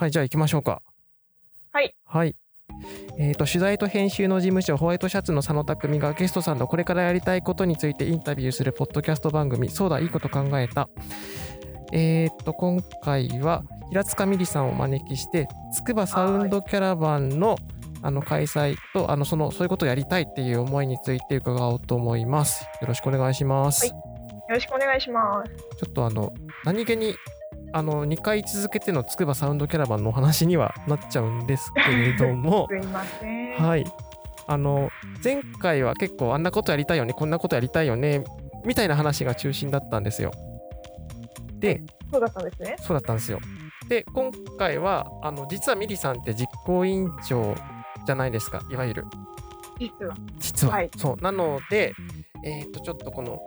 [0.00, 0.80] はい、じゃあ行きましょうか。
[1.72, 1.94] はい。
[2.06, 2.34] はい。
[3.18, 10.88] えー、と取材と編集の事務所ホワイトシャツの佐野匠がゲストさんのこれからやりたいことについてインタビューするポッドキャスト番組「そうだいいこと考えた」
[11.92, 17.58] えー、と今回は平塚美里さんをお招きして筑波サウンドキャラバンの
[18.00, 22.64] あの開催とあのそのそういうことをやりたいっていう思いについて伺おうと思います。
[22.80, 23.92] よろしくお願いします。
[23.92, 24.10] はい
[24.50, 25.52] よろしくお願いします。
[25.78, 27.14] ちょっとあの何気に
[27.72, 33.56] あの2回続けての筑波サウンドキャラバンのお話にはなっちゃうんですけれども すいません。
[33.56, 33.84] はい
[34.46, 34.90] あの
[35.22, 38.24] 前回は結構あんなことやりたいよねこんなことやりたいよね
[38.64, 40.32] みたいな話が中心だったんですよ。
[41.60, 42.76] でそうだったんですね。
[42.80, 43.38] そうだったんですよ。
[43.88, 47.54] で今回はあの実はミリさんって実行委員長
[48.06, 49.04] じゃないですかいわゆる。
[49.78, 50.14] 実は。
[50.38, 51.94] 実は、はいそうなので、
[52.44, 53.40] えー、とちょっとこの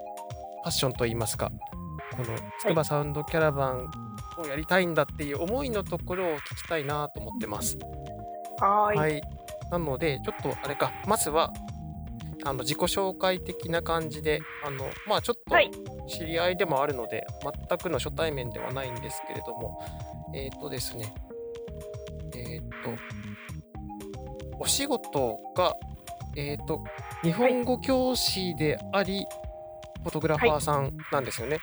[0.64, 1.52] ファッションといいますか
[2.16, 2.26] この
[2.62, 3.90] 筑波サウンドキャラバン
[4.42, 7.78] をやりたいんだっていう思いのところを聞きたいなと思ってます。
[8.60, 8.98] はーい。
[8.98, 9.22] はい、
[9.72, 11.52] なのでちょっとあれかまずは
[12.46, 17.26] あの自己紹介的な感じであのまあちょっはいと知り合いでもあるので、
[17.70, 19.82] 全くの初対面ではないんですけれども
[20.36, 21.14] えっ、とですね
[22.36, 22.68] えっ、と
[24.60, 25.76] お仕事が
[26.36, 26.84] えっ、と
[27.24, 29.26] 日本語教師であり、
[30.04, 31.60] フォトグラファーさんなんですよね。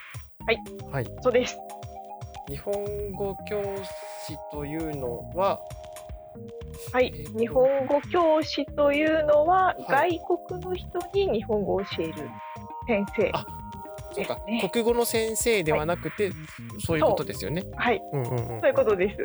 [0.91, 1.57] はい、そうです。
[2.51, 2.73] 日本
[3.13, 3.61] 語教
[4.27, 5.61] 師というのは、
[6.91, 7.33] はいえー。
[7.33, 12.13] と日本語教師というのは、はい外国の人に日本語を教える
[12.87, 13.31] 先生。
[13.33, 13.45] あ
[14.13, 16.33] そう国語の先生ではなくて、
[16.85, 17.63] そういうことですよね。
[17.77, 18.01] はい。
[18.11, 19.15] うんうんうん、そういうことです。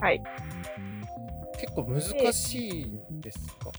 [0.00, 0.22] はい。
[1.58, 2.00] 結構難
[2.32, 3.72] しいんですか？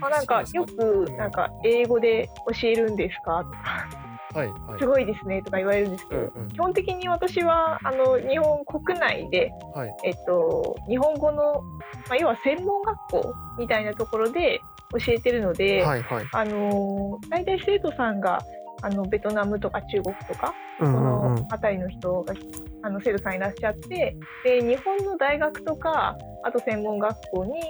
[0.00, 0.42] まあ、なんか？
[0.52, 2.28] よくなんか英語で
[2.60, 3.44] 教えるんですか？
[3.44, 3.99] とか
[4.34, 4.78] はいはい。
[4.78, 6.48] すごいですねとか言われるんですけど、うんうん。
[6.48, 9.96] 基本的に私はあの日本国内ではい。
[10.04, 11.62] えっと、日本語の、
[12.08, 14.60] まあ、要は専門学校みたいなところで
[14.92, 16.26] 教えてるので、はいはい。
[16.32, 18.38] あのー大体生徒さんが
[18.82, 22.34] あのベトナムとか中国とか、うんその辺りの人が
[22.82, 27.60] あの生徒さんいらっしゃってで日本の大学とかあと専門学校に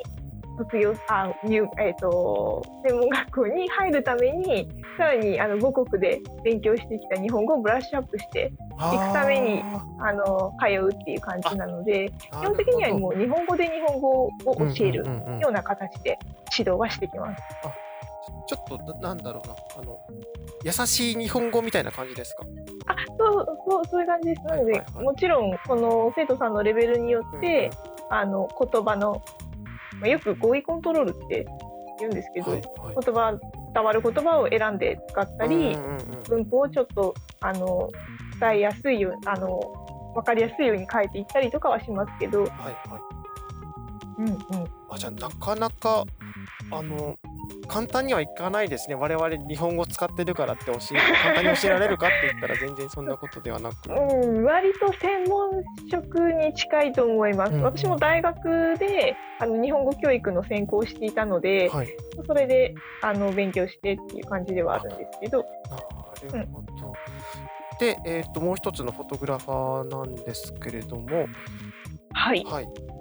[0.57, 4.69] 卒業あ入、えっと専門学校に入るために
[5.01, 12.09] さらにあの母国で勉強してきた日本語をブラッシュアップして行くためにああの通うっていう感じなので。
[12.09, 14.31] ー基本的にはもう日本語で日本語を
[14.75, 16.19] 教えるうんうんうんうんような形で
[16.57, 17.43] 指導はしてきます。
[18.47, 19.99] ちょっとななんだろうなあの
[20.65, 22.45] 優しい日本語みたいな感じですか？
[22.87, 24.43] あそうそうそういう感じです。
[24.45, 27.71] なので、もちろんこの生徒さんのレベルによって、
[28.11, 29.23] あの言葉の、
[30.01, 31.47] まあ、よく語彙コントロールって
[31.99, 33.39] 言うんですけど、うんうんはいはい言葉
[33.73, 35.77] 伝わる言葉を選んで使ったり、
[36.29, 37.89] 文法をちょっとあの
[38.41, 39.61] 伝えやすいようあの
[40.15, 43.11] 分かりやすいように変えていったりとかはしますけど、はいはい。
[44.19, 44.37] うんうん、
[44.91, 46.05] あじゃあなかなか
[46.73, 47.17] あの
[47.69, 48.97] 簡単にはいかないですね。
[48.97, 53.89] 我々日本語使ってるからって教え簡単に教えられるかって言ったら全然そんなことではなく。
[53.89, 55.51] うん、割と専門
[55.89, 57.53] 職に近いと思います。
[57.53, 57.63] うん。
[57.63, 61.89] 私も大学であの日本語教育の専攻をしていたので、はい。
[62.27, 65.45] それであの勉強してっていう感じではあるんですけど、
[66.33, 66.93] なるほど、
[67.79, 71.27] で、えー、ともう一つのフォトグラファーなんですけれども。
[72.13, 72.65] はい、はい。
[72.65, 73.00] えっと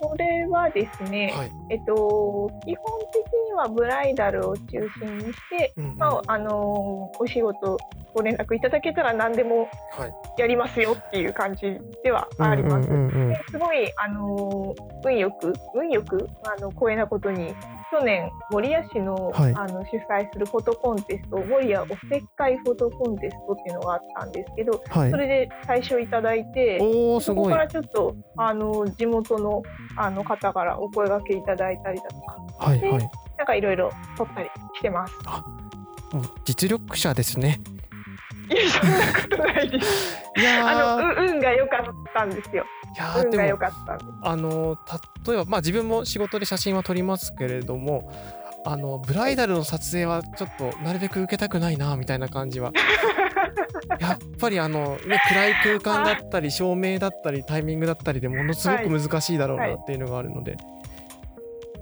[0.00, 1.50] これはですね、はい。
[1.70, 4.64] えっと、基本的にはブライダルを中
[4.98, 5.96] 心にして、うんうん。
[5.96, 7.78] まあ、あのお仕事
[8.14, 10.12] ご連絡いただけたら何でもはい。
[10.38, 12.88] やりますよっていう感じではあります。
[13.50, 14.74] すごい、あの
[15.04, 17.54] 運よく運よくあの光栄なことに
[17.90, 19.54] 去年守谷市の,、はい。
[19.54, 25.10] あの主催するフォトコンテスト守谷おせっかいフォトコンテストっていうのがあったんですけどはい。
[25.10, 26.78] それで大賞いただいて。
[27.20, 29.62] そこからちょっとあの地元の
[29.96, 35.14] あの方からお声掛けいただいたりだとかはいはいなんかいろいろ撮ったりしてます。
[36.12, 37.60] もう実力者ですね
[38.48, 40.16] いやそんなことないです。
[40.36, 41.84] いやあーのう運が良かっ
[42.14, 42.64] たんですよ。
[42.94, 44.10] いやー運が良でもかったんです。
[44.22, 44.78] あの
[45.26, 48.12] 例えばまあ自分も仕事で写真は撮りますけれども
[48.64, 52.72] あのブライダルの撮影はちょっとなるべく受けたくないなみたいな感じは
[54.00, 60.56] やっぱりあの、ね、暗い空間だったり照明だったりタイミングだったりでものすごく難しいだろうなっていうのがあるので、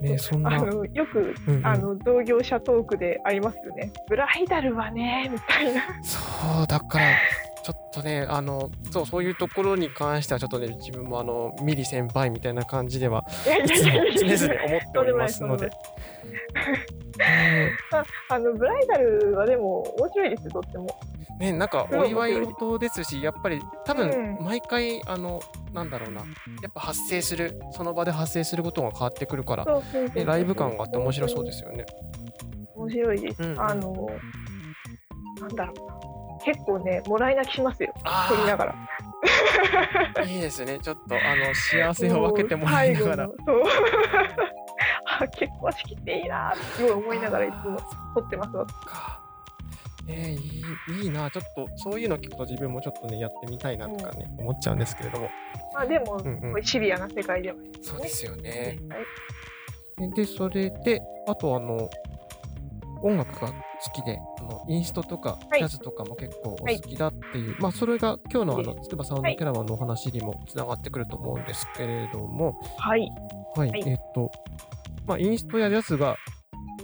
[0.01, 3.91] ねそんな、あのよくうんうんあの同業者トークでありますよね。
[4.07, 5.81] ブライダルはねみたいな。
[6.03, 7.05] そうだから
[7.63, 15.67] ちょっとねあのそうそういうところに関してはちょっとね自分もあのミリ先輩みたいな感じではい常々思っておりますので。
[17.17, 17.71] ね
[18.29, 20.87] あのブライダルはでも面白いですよとっても。
[21.39, 25.41] ね、なんかお祝い事ですし、やっぱり多分うん毎回、あの、
[25.73, 26.25] なんだろうな、や
[26.69, 31.85] っぱ発生する、その場で発生することが変わってくるから、ね、ライブ感があって面白そうですよね。
[32.75, 33.43] 面白いです。
[33.43, 34.07] うんうんあの、
[35.41, 35.95] なんだろうな。
[36.45, 37.93] 結構ね、もらい泣きしますよ。
[38.03, 38.75] あ撮りながら。
[40.17, 40.79] あ、いいですね。
[40.79, 43.29] ちょっと、あの、幸せを分けてもらいながら
[45.37, 47.77] 結婚式っていいなってすごい思いながらいつも
[48.15, 48.51] 撮ってます。
[50.07, 55.29] えー、いいいいな、ちょっとそういうの聞くと自分もちょっとね、やってみたいなとかね、思っちゃうんですけれども。
[55.73, 56.63] まあでも、うんうん。
[56.63, 58.79] シビアな世界ではありますそうですよね。
[59.97, 60.11] はい。
[60.13, 61.89] で、それで、あとあの、
[63.01, 63.55] 音楽が好
[63.93, 65.59] きで、あのインストとかはい。
[65.59, 73.09] ジャズとかも結構お好きだっていう、まあそれが今日のあの、つくばサウンドキャラバンのお話にもつながってくると思うんですけれども、はい。
[73.55, 73.83] はい、はい。
[73.85, 74.31] えっと、
[75.05, 76.17] まあインストやジャズが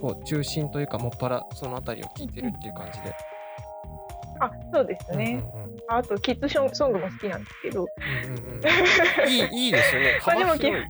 [0.02, 3.14] こう中心というか、もっぱらそのあたりを聴いてるっていう感じで。
[4.40, 5.40] あ、そうですね。
[5.54, 7.86] うんうんうんあと、キッズションソングも好きなんですけど、
[8.24, 8.62] うんうんうん
[9.28, 10.20] いいいいですよね。
[10.24, 10.56] まあでも。
[10.56, 10.80] でも、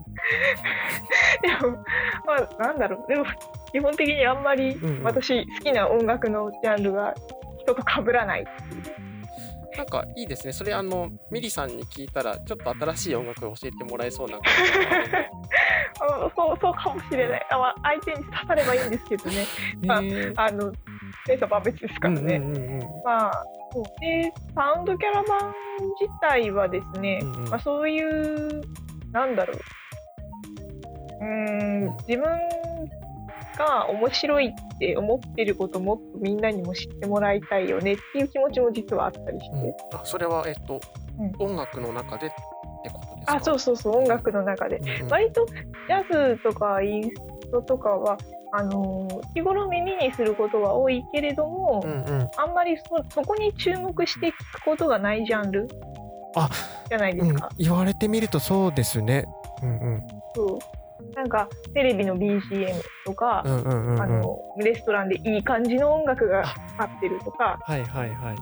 [2.26, 3.24] まあ、なんだろう、でも、
[3.72, 7.14] 基本的にあんまり私、好きな音楽のジャンルが
[7.58, 8.44] 人と被らない。
[9.76, 10.52] なんかいいですね。
[10.52, 15.16] それあのミリさんに聞いたらちょっと新しい音楽を教えてもらえそうな感じがあるんで
[16.00, 17.46] あそうそうかもしれない。
[17.50, 19.46] あまあ、相手に刺さればいいんですけどね。
[19.86, 20.72] まああの、
[21.26, 22.36] センサーは別ですからね。
[22.36, 25.54] うんうんうんうんまあ、そうで、サウンドキャラバン
[26.00, 28.62] 自体はですね、うんうんまあ、そういう、
[29.12, 29.58] なんだろう。
[31.20, 31.28] うー
[31.90, 32.26] ん、自分
[33.56, 39.56] が面白いって思ってることもっとみんなにも知ってもらいたいよねっていう気持ちも実はあったりして。
[39.56, 40.81] うんあそれはえっと、
[41.38, 43.34] う音楽の中でってことですか？
[43.37, 44.78] あ、そうそうそう、音楽の中で。
[44.78, 47.10] うんうん割とジャズとかインス
[47.50, 48.16] トとかは
[48.54, 51.94] あのー日頃耳にすることは多いけれども、うんう
[52.25, 54.34] んあんまりそそこに注目して聞く
[54.64, 55.69] ことがないジャンル
[56.34, 56.48] あ
[56.88, 57.48] じゃないでうんすか。
[57.58, 59.26] 言われてみるとそうですね。
[59.62, 60.58] うんうんそう
[61.14, 62.74] なんかテレビの BGM
[63.04, 64.02] とか、うんうんうんうん。
[64.02, 68.36] あのレストランでいい感じの音楽がかかってるとかはいはいはい。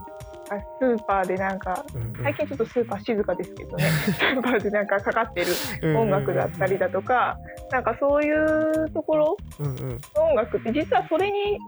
[0.52, 2.22] あスーパーでなんかうんうん。
[2.22, 3.84] 最近ちょっとスーパー静かですけどね。
[3.90, 5.46] スーパーでなんかかかってる
[5.96, 7.38] 音楽だったりだとか、
[7.70, 10.00] なんかそういうところうんうん。
[10.17, 11.58] 音楽って実はそれに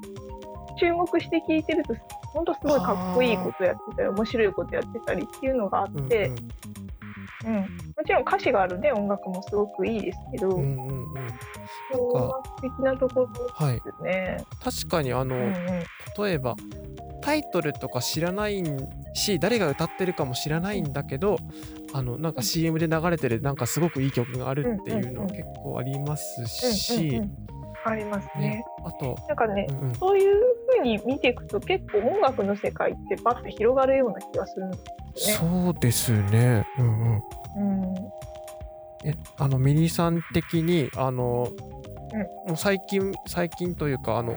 [0.78, 1.94] 注目して聴いてると
[2.32, 6.32] 本当すごいかっこいいことやってたり面白いことやってたりっていうのがあうんって、
[7.44, 7.54] うん。
[7.54, 7.66] も
[8.06, 11.14] ちろん歌詞があるね音楽もすごくいいですけど、うんうんうん。
[11.14, 11.28] うん
[11.94, 14.44] 音楽的なところはいですね。
[14.62, 15.52] 確かにあの、うんうん。
[16.24, 16.56] 例えば
[17.22, 18.62] タイトルとか知らない
[19.14, 21.36] し誰が歌ってるかも知らないんだけど
[21.92, 27.52] あのなんか CM で流れてるなんかすごくいい曲があるっていうのは結構ありますし、うんうんうん。
[27.84, 28.48] ありますね。
[28.48, 28.64] ね。
[28.84, 30.40] あと、なんかね、うんうん、そういう
[30.76, 35.20] ふうに見ていくと結構音楽の世界ってパッと広がるような気がするんですよね。
[35.32, 36.64] そうですね。
[36.78, 37.14] うんうん。
[37.14, 38.12] うん
[39.04, 41.48] えあのミニさん的にあの、
[42.46, 44.36] もう最近最近というかあの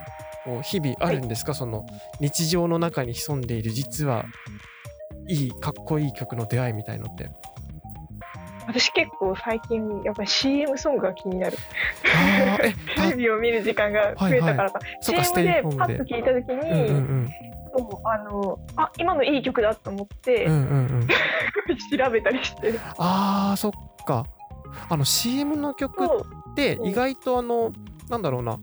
[0.62, 1.86] 日々あるんですか、その
[2.20, 4.24] 日常の中に潜んでいる実は
[5.28, 7.30] いいかっこいい曲の出会いみたいのって。
[8.68, 11.56] 私結構最近やっぱり CM ソングが気になる。
[12.96, 16.02] テレビを見る時間が増えたからか、そっかス CM でパッと。
[16.02, 21.08] 聞いた時に、うんうんそうあのあ今のいい曲だと思って、うんうんうんうん。
[21.98, 22.80] 調べたりしてる。
[22.98, 23.72] あーそっ
[24.06, 24.26] か。
[24.88, 27.72] あの CM の曲って意外とあの
[28.08, 28.58] なんだろうな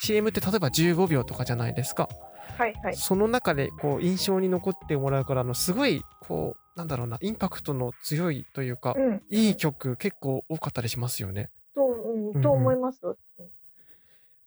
[0.00, 2.08] CM って例えば15秒とかじゃないですか。
[2.56, 2.94] はいはい。
[2.94, 11.50] その中でこう印象に残ってもらうからあのすごいこうなんだろうなインパクトの強いというか、うん、いい曲結構多かったりしますよね。
[11.74, 13.00] そう、うんうん、と思います。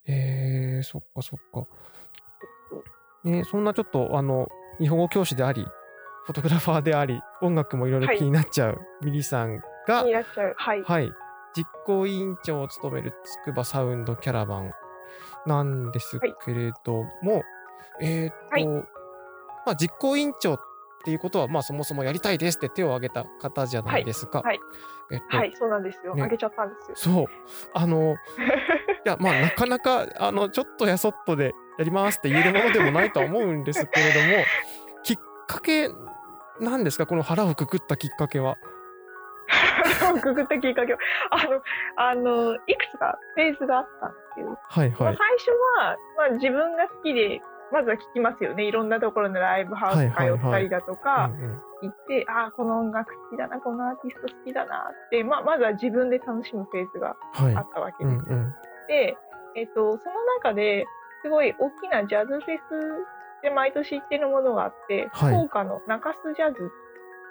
[0.05, 1.67] へえそっかそっか。
[3.24, 4.48] ねそんなちょっとあの
[4.80, 5.65] 日本語教師であり
[6.25, 10.03] フォトグラファーであり音楽もいろいろはい気になっちゃうミリさんが。
[10.03, 10.84] はい。
[10.84, 11.12] はい、
[11.56, 14.72] 実行委員長を務めるつくばサウンドキャラバン
[15.46, 17.44] なんですけれども、
[18.01, 18.84] えーっと、はいま
[19.68, 20.60] あ、実行委員長っ
[21.06, 24.39] ていうことは、まあ、そもそもやりたいですって手を挙げた方じゃないですか。
[24.39, 24.60] はいはい
[25.12, 26.15] えっとはい、そうなんですよ。
[26.15, 26.96] ねあげちゃったんですよ。
[26.96, 27.25] そう
[27.74, 28.15] あの
[29.06, 34.44] いやまあなかなかあのちょっとやそっとでやりますって言えるものでもないとは思うんですけれども
[35.03, 35.89] きっかけ
[36.60, 37.06] なんですか？
[37.06, 38.58] この腹をくくったきっかけは。
[40.22, 40.94] くぐったきっかけ？
[40.94, 41.00] は
[41.32, 41.62] あの
[41.98, 45.18] あのいくつかフェーズがあったんですけど、はいまあはい。
[45.18, 48.63] 最初は、まあ、自分が好きでまずは聞きますよね。
[48.65, 51.32] いろんなところのライブハウス通ったりだとか、
[51.82, 57.56] 行ってああこの音楽好きだなこのアーティスト好きだなって、まあ、まずは自分で楽しむフェーズがはい。
[57.56, 58.18] あったわけうです。
[58.18, 58.56] んうん。
[58.88, 59.18] で、
[59.56, 60.86] えっと、その中で
[61.24, 62.50] すごい大きなジャズフェス
[63.39, 66.72] って毎年行ってるものがあって、はい福岡の中洲ジャズ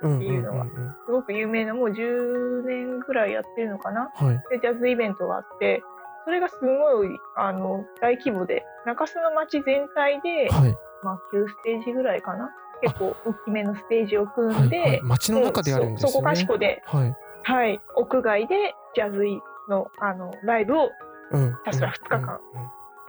[0.03, 0.73] うんっていうのはんんん
[1.07, 4.11] すごく有名なもう10年ぐらいやってるのかな？
[4.15, 4.41] はい。
[4.51, 5.83] でジャズイベントがあって
[6.25, 10.77] それがすごいあの大規模で中洲の街全体で、はい。
[11.05, 12.51] まあ、9ステージぐらいかな？
[12.83, 14.67] 結構大きめのステージを組はい。
[14.67, 15.01] んで、はい。
[15.03, 16.11] 街の中でやるんですね。
[16.11, 17.15] そそこかしこで、はい。
[17.45, 19.23] はい、屋外でジャズ
[19.69, 20.91] のあのライブを
[21.31, 21.51] うん。
[21.51, 22.41] ひたすら二日間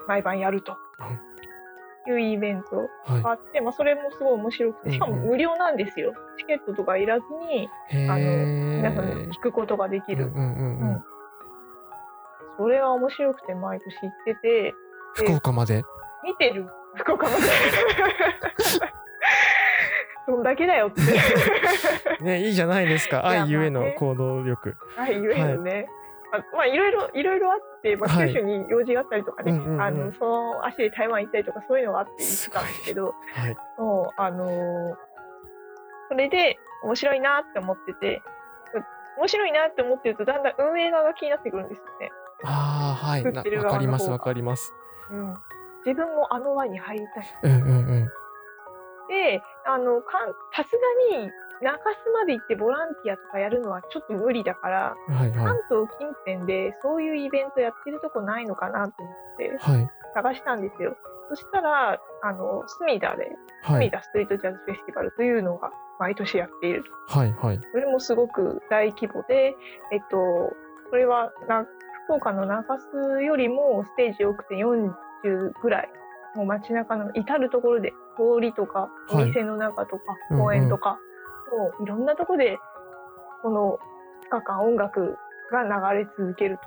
[0.07, 0.73] 毎晩やると。
[2.05, 2.11] い。
[2.11, 5.21] うイベントうんはがあって、まあ、それもすごい面白くてしかもうん。
[5.21, 6.13] うん無料なんですよ。
[6.37, 7.69] チケットとかいらずに
[8.09, 10.79] あのー皆さん聞くことができる、うんうんうん。
[10.79, 10.93] うん。
[10.93, 11.03] うん
[12.55, 14.75] それは面白くて毎年行ってて
[15.15, 15.83] 福岡まで？
[16.23, 16.67] 見てる。
[16.95, 17.37] 福岡まで。
[20.27, 21.01] どんだけだよって。
[22.23, 23.25] ね、いいじゃないですか。
[23.27, 24.77] 愛ゆえの行動力。
[24.95, 26.02] はい言えるね、まあ
[26.53, 33.55] まあいろいろいろいろあって、まあ、はい九州に用事があったりとかね、うんうんうんあのその足で台湾行ったりとかそういうのがあって行ったんですけどはい。
[33.77, 34.95] もうあのー
[36.09, 38.21] それで面白いなって思ってて
[39.17, 42.09] 面白いなって思ってるとだんだん運営側が気になってくるんですよね。
[42.43, 43.23] ああ、はい。
[43.23, 44.73] わかります、わかります。
[45.11, 45.33] うん、
[45.85, 47.25] 自分もあの輪に入りたい。
[47.43, 48.09] うんうんうん。
[49.07, 50.77] であのかんさす
[51.11, 51.29] がに
[51.63, 59.49] 中洲まで行ってボランティアとかやるのはちょっと無理だからはいは関東近辺でそういうイベントやってるとこないのかなと思ってい。
[59.57, 59.89] はい。
[60.13, 60.95] 探したんですよ。
[61.29, 63.31] そしたらあの隅田で
[63.63, 63.89] はい。
[63.89, 67.19] 隅田ストリートジャズフェスティバルというのが毎年やっていると。
[67.19, 67.59] はいはい。
[67.71, 69.55] それもすごく大規模で、
[69.91, 70.53] えっと、
[70.89, 71.65] それはな
[72.05, 75.89] 福岡の中洲よりもステージ多くて40ぐらい、
[76.35, 80.99] もう街中の至るところで、通りとか、おはい店の中とか、公園とか、
[81.53, 82.57] もういろんなとこで、
[83.41, 83.79] この
[84.27, 85.17] 2日間音楽
[85.51, 86.63] が流れ続けると。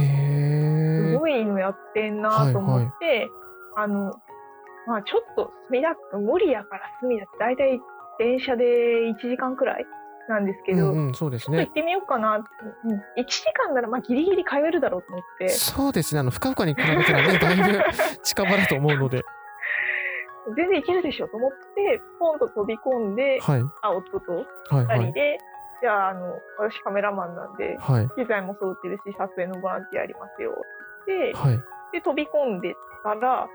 [0.00, 1.12] へえ。
[1.12, 3.28] すごいのやってんなと思って、
[3.76, 4.12] あの、
[4.86, 7.80] まあちょっと墨田区、守谷から墨田って大体
[8.18, 8.64] 電車で
[9.12, 9.86] 1時間くらい
[10.28, 11.74] なんですけど、うんうん、そうですねちょっと行っ。
[11.74, 12.42] てみようかな、うん、
[13.20, 16.20] 1時間ならまあギリギリ通えるだろうと思ってそうですね。
[16.20, 17.80] あの、ふかふかに比べたらね、だいぶ
[18.22, 19.24] 近場だと思うので。
[20.54, 23.62] 全然行けるでしょと思ってポンと飛び込んで、はい。
[23.82, 24.98] あ夫とはいはい。
[25.00, 25.38] 2人で、
[25.82, 28.08] じゃああの私カメラマンなんではい。
[28.16, 31.60] 機材も揃ってるし撮影のボランティアやりますよって言ってはい。
[31.92, 33.48] で飛び込んでたら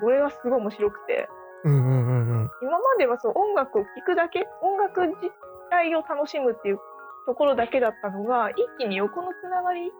[0.00, 1.28] これがすごい面白くて
[1.64, 2.50] うんうんうんうん。
[2.62, 5.16] 今まではそう音楽を聴くだけ音楽自
[5.70, 6.78] 体を楽しむっていう
[7.26, 9.90] ところだけだったのが一気に横のつながり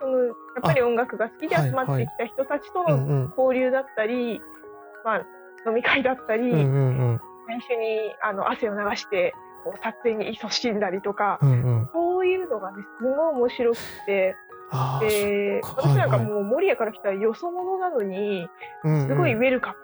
[0.00, 3.30] そのやっぱり音楽が好きで集まってきた人たちとの。
[3.38, 4.40] 交流だったり、
[5.04, 5.26] まあ、
[5.66, 6.68] 飲み会だったり、うんうんう
[7.14, 7.20] ん。
[7.58, 11.88] 一緒にあの汗を流してこう撮影に勤しんだりとか、うんうん。
[11.92, 14.36] そういうのがねすごい面白くて
[15.00, 18.48] で私なんかはいはいもう守谷から来たらよそ者なのに
[18.84, 19.74] うんうんすごいウェルカ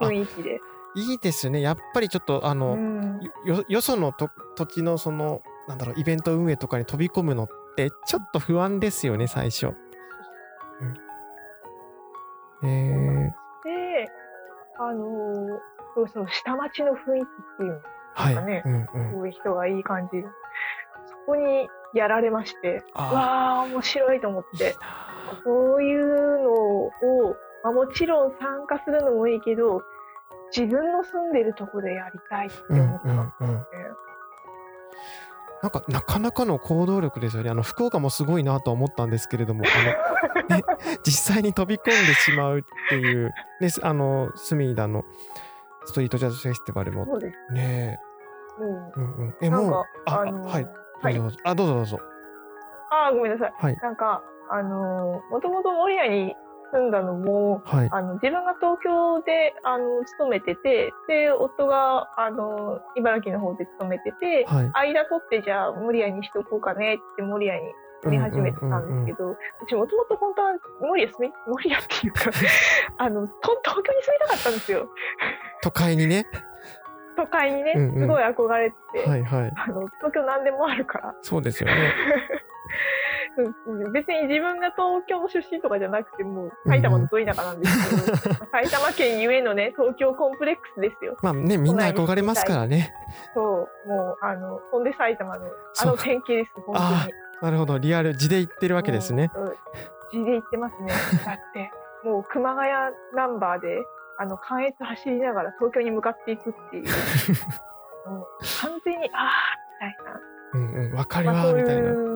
[0.00, 0.60] ムな雰囲気で。
[0.94, 1.62] いいですね。
[1.62, 9.68] やっぱりちょっと、あうの、んよよそのと土地のそのなんだろうイベント運営とかに飛び込むのってちょっと不安ですよね最初。
[12.62, 13.32] うん、え
[14.78, 15.58] あのー
[15.94, 17.26] そうそう下町の雰囲気っ
[17.58, 17.80] ていうの
[18.14, 18.34] はい。
[18.34, 19.12] なんかねうんうすん。
[19.12, 20.24] ごい人がいい感じで
[21.06, 26.90] そこにやられましてあわあ面白いと思ってなこういうのを、
[27.62, 29.82] まあ、もちろん参加するのもいいけど
[30.56, 33.12] 自分の住んでるとこでやりたいってうん思ったんですね。
[33.12, 33.21] うんうん。
[35.62, 37.50] なんかなかなかの行動力ですよね。
[37.50, 40.64] あの福岡もすごいなとは思ったんですけれども、あの ね、
[41.04, 45.04] 実際に飛び込んでしまうっていう、ね、すあの隅田の
[45.84, 47.06] ストリートジャズフェスティバルも。
[47.52, 47.98] ね
[48.58, 49.16] うんうん。
[49.18, 50.68] うん、えもうあ、あのーはい
[51.02, 51.14] はい。
[51.14, 51.38] どうぞどうぞ。
[51.44, 51.98] あどうぞどうぞ。
[52.90, 53.54] あーごめんなさい。
[53.56, 53.76] はい。
[53.76, 56.36] なんかあのもともと守谷に
[56.72, 57.88] 住んだのもはい。
[57.92, 64.92] あの自分が東京であの勤めててで夫があの茨城の方で勤めてて、はい。
[64.92, 69.36] 間取ってじゃあ守谷にしとこうかねって守谷に住み始めてたんですけど、う
[69.68, 72.30] ちもともと本当は守谷守谷っていうか
[72.98, 74.88] あのと東京に住みたかったんですよ。
[75.62, 76.26] 都会にね。
[77.16, 77.98] 都会にね、うんうん。
[78.00, 79.52] すごい憧れてて、はいはい。
[79.54, 81.14] あの東京何でもあるから。
[81.20, 81.74] そうですよね。
[81.74, 83.01] う ん
[83.92, 91.16] 別に自分が東京出身とかじゃなくてもう埼玉のど田舎なんですけど、埼玉県ゆえのね東京コンプレックスですよ。
[91.22, 92.92] まあねみんな憧れますからね。
[93.34, 95.46] そうもうあの飛んで埼玉の
[95.78, 97.12] あの典型です本当あに
[97.42, 97.78] なるほど。
[97.78, 99.30] リアル字で言ってるわけですね。
[99.34, 99.52] うんうん
[100.12, 100.92] 地で言ってますね。
[101.24, 101.70] だって
[102.04, 102.70] もう熊谷
[103.14, 103.82] ナンバーで
[104.18, 106.84] あの関越走りながら東京に向かっていくっていう。
[108.06, 108.26] もう
[108.60, 109.30] 完全にあ
[109.80, 110.20] あみたいな。
[110.54, 112.11] うんうんわかるわみたいなうそうそういう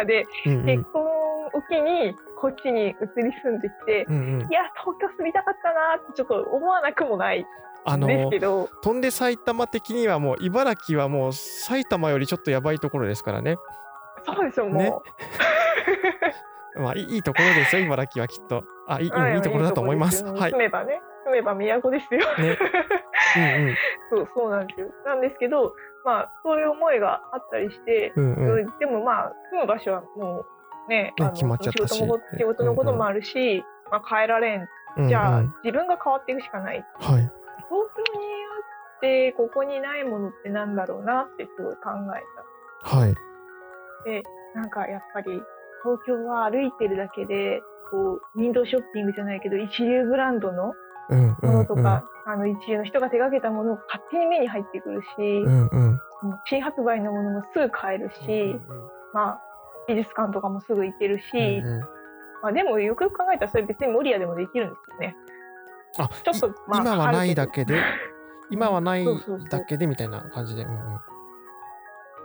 [0.00, 0.66] 中でうんうん。
[0.66, 1.02] 結婚
[1.52, 2.96] を機にこっちに移り
[3.42, 4.40] 住んできて、うんうん。
[4.50, 7.46] いや東京住みたかったなってちょっと思わなくもない
[7.84, 13.56] あんですのけど、飛んで埼玉的にはもう茨城はもう埼玉よりちょっとやばいところですからね。
[14.24, 14.92] そうですよもう、ね。
[16.76, 18.64] まあいいところですよ茨城はきっと。
[18.86, 20.24] あいい,、はいいいところだと思います。
[20.24, 20.50] はい。
[20.50, 21.00] 住めばね。
[21.24, 22.20] 住めば都ですよ。
[22.38, 22.58] ね。
[24.10, 24.88] そうそうなんですよ。
[25.04, 28.52] なんですけどまあそういう思いがあったりして、うんうん。
[28.52, 30.44] うんでもまあ住む場所はも
[30.88, 31.94] うねあの決まっちゃったし。
[31.94, 34.60] 仕事のこともあるし、まあ、変えられん。
[34.96, 35.08] うんうん。
[35.08, 36.76] じゃあ、うん自分が変わっていくしかない。
[36.76, 36.84] はい。
[37.04, 37.30] 東
[38.14, 38.58] 京にあ
[38.98, 43.14] ってここにないものってなんだろうなってすごい考えはい。
[43.14, 45.26] たなんかやっぱり
[45.82, 50.74] 東京は歩いてるだけでこうウィンドウショッピングじゃないけど一流ブランドのうんうん
[51.14, 56.00] ものとか、あの一流の人が手掛けたものが勝手に目に入ってくるし、うんうん。
[56.46, 58.60] 新発売のものもすぐ買えるし、うん
[59.12, 59.40] まあ
[59.88, 61.80] 美術館とかもすぐ行けるし、うんうん。
[62.42, 65.16] まあ、でもよくよく考えたらそれ別に守谷でもできるんですよね。
[65.98, 67.82] あちょっといまあ今はないだけで
[68.50, 69.04] 今はない
[69.50, 71.00] だけでみたいな感じでうん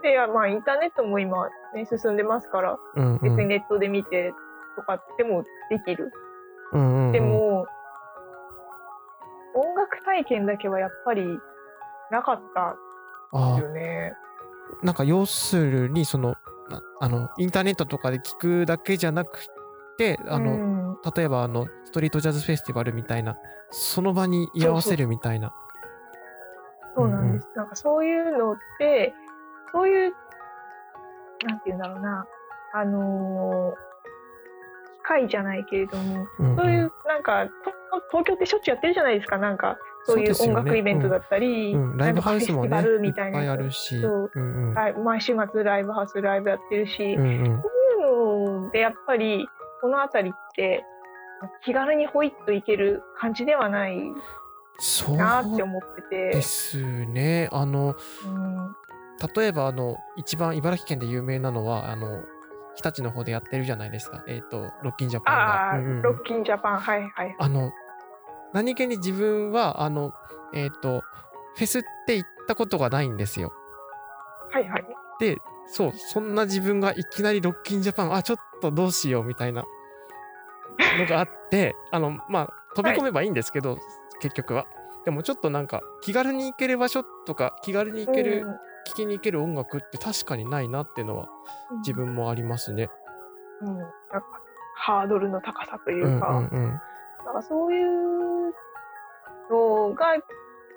[0.04, 3.20] でまあインターネットも今、ね、進んでますからうんうん。
[3.22, 4.34] 別にネットで見て
[4.76, 6.12] とかでもできる。
[6.74, 7.12] うんうんうん。
[7.12, 7.35] でも
[10.24, 11.24] 体験だけはやっぱり
[12.12, 12.76] なかった
[13.34, 14.14] あよね。
[14.84, 16.36] なんか要するにその
[16.70, 19.46] なあのインターネットとかで聞くだけじゃなく
[19.98, 20.98] てあの、うん。
[21.16, 23.36] 例えばあのストリートジャズフェスティバルみたいな
[23.72, 25.54] その場に居合わせるみたいな。
[26.96, 27.50] そうなんです。
[27.56, 29.14] なんかそういうのって、
[29.74, 30.14] そういう、
[31.46, 32.26] なんていうんだろうな、
[32.74, 33.86] あのー
[35.06, 36.56] 機会じゃないけれども、うんうん。
[36.56, 37.72] そういうなんか、と
[38.10, 43.40] 東京ってしょっちゅうやってるじゃないですか、なんか、そういう音楽イベントだったり、うん、ライブハウスもねいっみたいな。
[43.40, 44.00] ぱいあるし。
[44.02, 44.32] そう。
[44.34, 45.04] うんうん。
[45.04, 47.62] 毎週末ライブハウスライブやってるし、うんうん。
[47.62, 47.70] そ
[48.02, 49.48] ういうのでやっぱり
[49.82, 50.84] この辺りって
[51.64, 54.00] 気軽にホイッといける感じではない
[54.78, 57.50] そうなって思ってて、ですね。
[57.52, 57.96] あの
[58.26, 58.76] うん、
[59.36, 62.24] 例えばあの一番茨城県で有名なのはあの
[62.76, 64.24] 日立の方でやってるじゃないですか。
[64.28, 65.42] えっ、とロッキンジャパンが。
[65.42, 66.02] ああ、うんうん。
[66.02, 66.80] ロッキンジャパン。
[66.80, 67.36] はいはい。
[67.40, 67.72] あの
[68.56, 70.14] 何気に自分はあの
[70.54, 71.04] えっ、と
[71.56, 73.54] フェスって行ったことがないんですよ。
[74.50, 74.86] はいはい。
[75.20, 75.38] で
[75.68, 79.66] そうそんな自分がいきなりロッキンジャパンあちょっとどうしようみたいな
[81.00, 83.78] のがあってあのまあ飛び込めばいいんですけど、
[84.22, 84.66] 結局は。
[85.04, 88.52] でもちょっとなんか気軽に行ける場所とか気軽に行ける、うん。
[88.88, 91.28] 聞きに行ける音楽って確かにないなっていうのは
[91.80, 92.90] 自分もありますね。
[93.62, 93.92] うん、なんか
[94.76, 96.80] ハードルの高さというんううか、んうん
[97.26, 98.54] なんかそういう
[99.50, 100.16] のが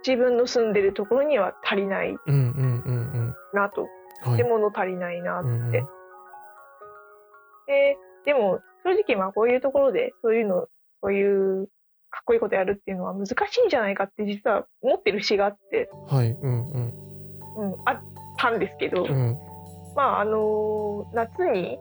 [0.07, 3.89] 自分の住んでるところには足りないうんうんうんなと、
[4.27, 4.31] うん。
[4.33, 4.43] はい。
[4.43, 5.71] で物足りないなって、うんうん。
[5.71, 5.83] で
[8.25, 10.67] でも正直まあこういうところでそういうの
[11.03, 11.69] そういう
[12.11, 16.93] かっこいいことやるっていうのは難しいんじゃないかって実は思ってる節があって、はいうんうん。
[17.57, 18.01] うん、あっ
[18.39, 19.37] たんですけど、うん。
[19.95, 21.79] まああの夏に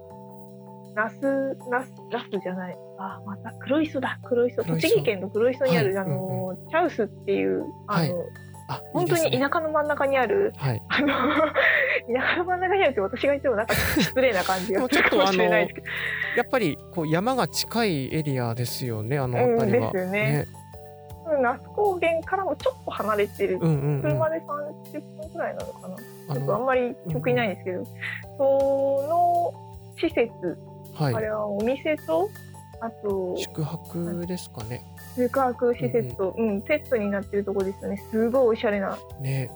[0.95, 4.19] ナスナスナスじゃないあまた黒磯だ。
[4.23, 4.63] 黒磯。
[4.63, 6.05] 栃木県の黒磯にある、はい。
[6.05, 8.27] あのチャウスっていうあの、はい。
[8.69, 10.81] あ本当に田舎の真ん中にあるはい。
[10.89, 11.07] あの
[12.13, 15.88] 田舎の真ん中にあるって私が言ってもなんか失礼な感じがするかもしれないですけど。
[16.38, 19.91] やっぱりこう山が近いエリアですよねあのうん辺りは。
[19.91, 20.45] ですよね。
[20.51, 20.57] うん
[21.41, 24.01] 那須高原からもちょっと離れてる、うんうんうん。
[24.01, 25.95] 車で30分くらいなのかな、
[26.29, 27.83] あちょっとあんのまり得意ないんですけど、
[28.38, 30.57] その施設、
[30.97, 31.21] あはい。
[31.21, 32.29] れはお店と
[32.79, 34.83] あと宿泊ですかね。
[35.15, 38.03] 宿泊施設と、うんセットになってるとこですよね。
[38.11, 38.97] すごいおしゃれな。
[39.19, 39.49] ね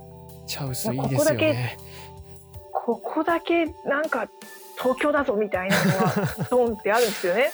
[0.48, 1.78] チャウスいいでいやここだけすよね。
[2.74, 4.28] ここだけなんか
[4.78, 7.52] 東京だぞみたいなのが ドンってあるんですよね。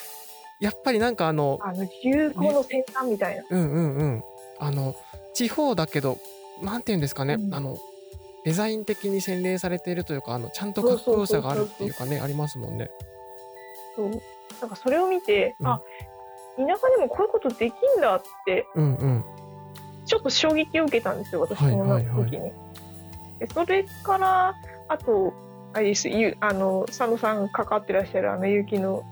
[0.59, 4.23] やっぱりなんかあのあの流行の先端みたいな、うんうんうん。
[4.59, 4.95] あの
[5.33, 6.17] 地方だけど
[6.61, 7.53] なんていうんですかね、うん。
[7.53, 7.77] あの
[8.45, 12.89] デザイン的に洗練されているというかあのちゃんとかっこよさがあるっていうかねありますもんね。
[13.97, 14.11] そう。
[14.61, 15.67] なんかそれを見て、うん。
[15.67, 15.81] あ
[16.55, 19.25] 田舎でもこういうことできんだってうんうん。
[20.05, 22.05] ちょっと衝撃を受けたんですよ私はいそのはい。
[22.05, 22.51] はい時に。
[23.39, 24.55] でそれから
[24.87, 25.33] あと
[25.73, 29.03] あれですゆあの佐野さん関わってらっしゃるあの結城の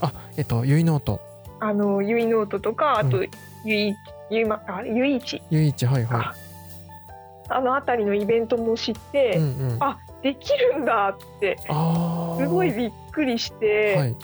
[0.00, 1.20] あえっとゆいノート
[1.58, 3.28] あのゆいノートとかあと、う
[3.64, 3.96] ゆい
[4.30, 5.42] ゆいまあれゆいち。
[5.50, 6.34] ゆいいちはいはか
[7.48, 9.36] あの辺りのイベントも知って、い。
[9.36, 9.76] うんうん。
[9.80, 11.58] あできるんだって
[12.38, 14.16] すごいびっくりして、はい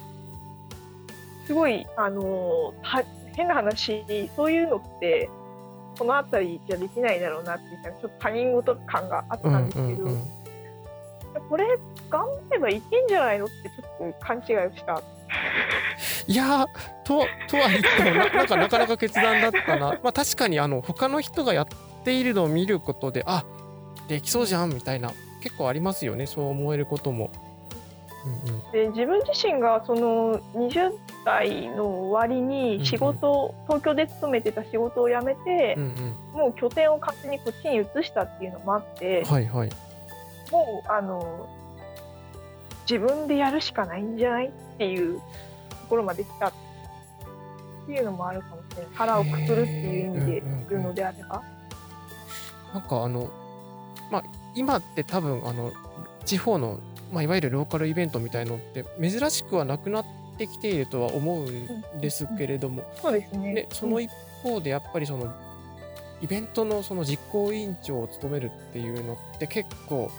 [1.48, 3.02] すごいあのた
[3.34, 4.04] 変な話
[4.36, 5.30] そういうのって
[5.98, 10.28] この辺りじゃできないだろうなってちょっと他人事感があっうんたんですけど、うんうん。
[11.48, 11.64] これ
[12.10, 15.02] 頑張ればいけんじゃないのってちょっと勘違いをした
[16.26, 16.66] いやー
[17.04, 21.66] ととは言ってもななんかなかなか決断だったな まあ確かにあの他の人がやっ
[22.04, 23.44] ているのを見ることであ
[24.06, 27.30] できそうじゃんみたいな結構ありますよねそう思えることも。
[28.26, 30.92] うんうんで自分自身がその20
[31.24, 39.70] 代の終わりに仕事、東京で勤めてた仕事を辞めてう、んもう拠点を勝手にこっちに移したっていうのもあってうん、はいはい。
[40.50, 41.48] もうあの
[42.88, 46.52] 自分でやるしかないんじゃないっていうところまで来たっ
[47.86, 48.86] ていうのもあるかもしれない。
[48.94, 50.42] 腹をくくるっていう意味でへー。
[50.42, 50.66] うんうんうん。
[50.68, 51.42] 言うのであれば。
[52.72, 53.30] なんかあの
[54.10, 55.72] まあ今って多分あの
[56.24, 56.80] 地方の、
[57.12, 60.04] まあ、いわゆるローカルイベントみたいのって珍しくはなくなっ
[60.38, 63.52] てきているとは思うんですけれども、そうですね。
[63.54, 64.10] でその一
[64.42, 65.34] 方でやっぱりその
[66.22, 70.10] イベントのその実行委員長を務めるっていうのって結構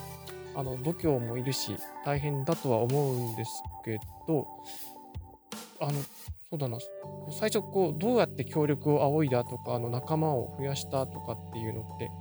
[0.56, 4.48] あの度胸もいるし大変だとは思うんですけど
[5.80, 5.94] あの
[6.50, 6.78] そうだな。
[7.32, 12.12] 最初こうどうやって協力を仰いだとかあの仲間を増やしたとかっていうのって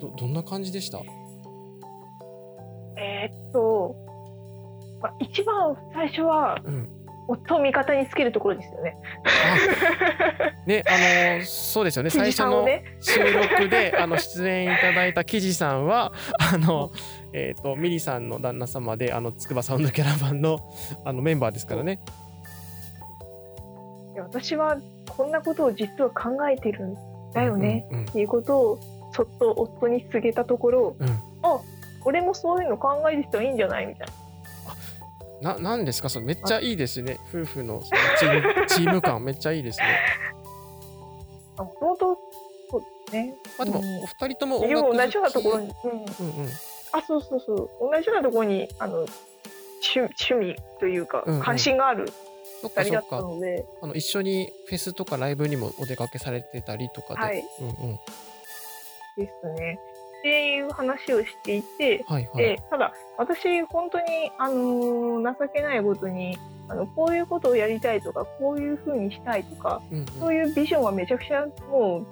[0.00, 1.00] どどんな感じでした？
[2.96, 3.96] えーっと、
[5.00, 6.88] まあ、一番最初はうん
[7.26, 8.96] 夫を味方につけるところですよね。
[9.24, 12.66] あねあのそうですよね 最初の
[13.00, 16.12] 収録であの出演いただいた記事さんは
[16.52, 16.90] あの、
[17.32, 20.60] えー、とミリさんの旦那様であの筑波サウンドキャラバンの
[21.04, 21.98] あのメンバーですからね。
[24.14, 24.76] で私は
[25.08, 26.96] こんなことを実は考えてるん
[27.32, 28.78] だよねうんうんっていうことを
[29.12, 31.08] そっと夫に告げたところ、うん
[31.42, 31.60] あ
[32.06, 34.12] 俺もそういうの考える人はいいんじゃないみたいな。
[35.44, 36.08] ななんですか？
[36.08, 37.18] それ めっちゃいいですね。
[37.28, 39.86] 夫婦のそのチームチーム感めっちゃいいですね。
[41.58, 42.18] もともと
[42.70, 43.36] そうですね。
[43.58, 43.98] まあでもうん。
[44.02, 44.94] お二人とも音で楽好き。
[44.94, 46.50] も同じようなところに、うん、うんうん
[46.92, 47.70] あそうそうそう。
[47.92, 49.06] 同じようなところにあの
[49.96, 51.42] 趣趣味というかうんうん。
[51.42, 52.08] 関心がある
[52.62, 57.44] そっか二人だったかので、あの一緒にフェスとかライブにもお出かけされてたりとかで、はい。
[57.60, 57.98] うんうん、
[59.18, 59.78] ですね。
[60.24, 62.36] っていう話をしていて、はいはい。
[62.38, 64.04] でただ私本当に
[64.38, 70.06] あのー情けないことにあのこういうことをやりたいとかこういうふうにしたいとかうんうん。
[70.18, 72.06] そういうビジョンはめちゃくちゃもう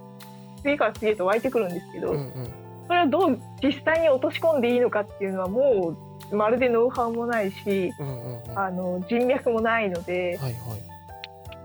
[0.61, 2.53] 次から次へと湧いてくるんですけど、うんうん。
[2.87, 5.96] それはどう実際に落とし込んでいいのかっていうのはも
[6.31, 8.55] うまるでノウハウもないしうんうんうん。
[8.55, 10.55] はあの人脈もないので、いはい。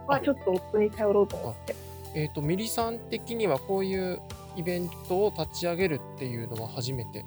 [0.08, 1.76] まあ、ちょっと夫に頼ろうと思って。
[2.16, 4.22] えっ、とミリさん的にはこういう
[4.58, 7.24] イベントを立ち上げるっていうのは初めて。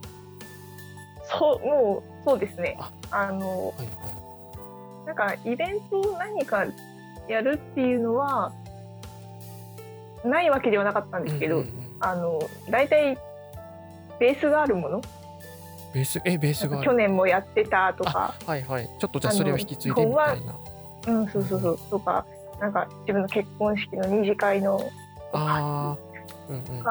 [1.25, 2.77] そうもうそうですね。
[2.79, 3.83] ああのはいは
[5.05, 5.07] い。
[5.07, 6.67] なんかイベントを何か
[7.29, 8.53] やるっていうのは
[10.25, 11.75] ないわけではなかったんですけど、うんうんうん。
[12.01, 13.17] あの大体
[14.19, 15.01] ベースがあるもの。
[15.95, 16.21] ベース？
[16.25, 18.35] えベースが去年もやってたとか。
[18.45, 18.89] はいはい。
[18.99, 20.55] ちょっとじゃあそれを引き継いでみたいな。
[21.07, 21.79] うんそうそうそう。
[21.91, 22.27] とか
[22.61, 24.91] なんか自分の結婚式の二次会の
[25.33, 26.11] あー。
[26.53, 26.85] うんうん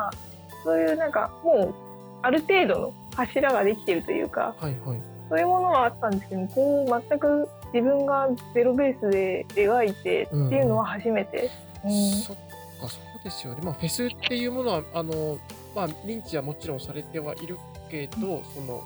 [0.70, 1.74] そういうなんかもう
[2.22, 4.76] ある程度の柱ができてるというかいはい。
[5.30, 11.50] そういうものはあったんですけどこう全く自分がゼロベースで描いてっていうのは初めて。
[11.84, 12.12] うん。
[12.22, 12.36] そっ
[12.80, 15.40] かそうですよねまあフェスっていうものはあの
[15.76, 17.58] まあ認知はもちろんされてはいる
[17.90, 18.86] けどその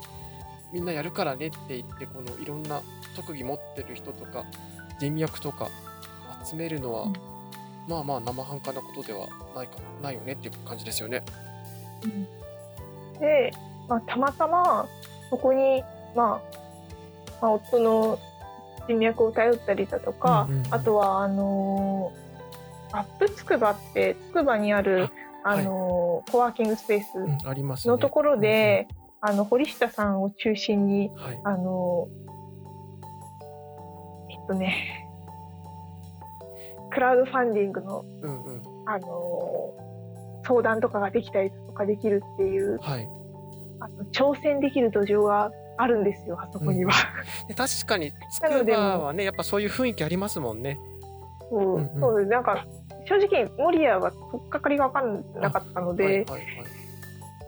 [0.72, 2.80] みんなやるからねって言ってこのいろんな
[3.14, 4.44] 特技持ってる人とか
[4.98, 5.68] 人脈とか
[6.44, 7.12] 集めるのは、うん。
[7.88, 11.22] まあまあ生半可なことではないかないよねっていう感じですよね。
[13.20, 13.52] で、
[13.88, 14.86] まあ、たまたま
[15.30, 15.82] そこに、
[16.14, 16.40] まあ、
[17.40, 18.18] まあ夫の
[18.86, 20.74] 人脈を頼ったりだとか、うんうんうん。
[20.74, 22.24] あとはあのー
[22.96, 25.08] アップつくばってつくばにある
[25.42, 27.88] あのーコワーキングスペース。
[27.88, 28.86] のところで、
[29.20, 35.08] あの堀下さんを中心にうんうん、はい、あのーえっとね
[36.92, 38.62] クラウドファンディングの、うんうん。
[38.86, 39.84] あのー
[40.46, 43.08] 相談とかができたりとかできるっていうはい、
[43.80, 46.92] あの挑戦できる土壌があるんですよあそこには。
[47.48, 50.78] で確かにつなのでくばはねやっぱそういう雰囲気ありますもんね。
[51.50, 52.66] そううんうんそうですなんか
[53.06, 56.44] 正直守谷は取っかかりが分かんなかったので,、はいはいはい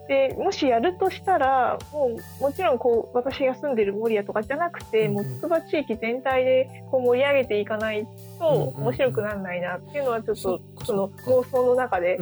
[0.07, 8.07] でもしやるとしたらもうもちろんこう私が住んでる守谷とかじゃなくて、もうつくば地域全体でこう盛り上げていかない
[8.39, 12.17] と面白くならないなっていうのはちょっとかその妄想の中で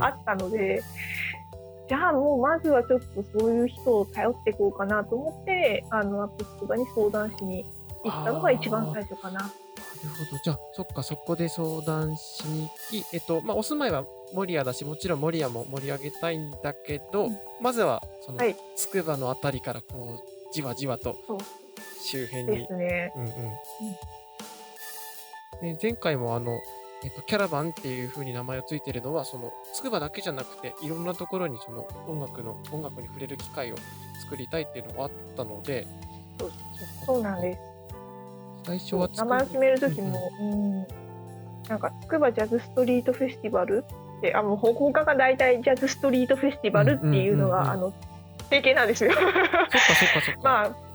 [0.00, 0.82] あったので。
[1.88, 7.64] じゃあもうまずはちょっとそういう人を頼っていこうかなと思ってあのアップつくばに相談しに
[8.02, 9.40] 行ったのが一番最初かな。
[9.40, 10.40] なるほど。
[10.42, 17.38] じゃあ、そっか、そこで相談しに行き、えっと、まあ、お住まいは守谷だし、もちろん守谷も盛り上げたいんだけど、うん。
[17.60, 21.16] まずは、そのはい、つくばのあたりから、こう、じわじわと
[22.02, 22.58] 周辺に。
[22.58, 22.72] です。
[22.74, 23.12] ね。
[23.16, 23.30] うんうん。
[25.60, 26.60] で前回もあの、
[27.02, 33.76] えっと、キャラバンっていう風に名前をついてるのはその筑波だけじゃなくていろんなところにその音楽の音楽に触れる機会を
[34.22, 35.86] 作りたいっていうのがあったので
[36.38, 36.52] そう
[37.00, 37.60] そそうなんです。
[38.64, 40.86] 最初は名前を決める時も、うん
[41.68, 43.84] なんか筑波ジャズストリートフェスティバル
[44.18, 47.76] ってあもうほ他が大体ジャズストリートフェスティバルっていうのが、
[48.50, 49.12] 定型なんですよ。
[49.12, 50.86] そっかそっかそっか、まあ